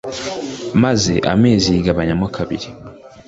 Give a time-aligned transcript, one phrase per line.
[0.83, 2.67] maze amazi yigabanyamo kabiri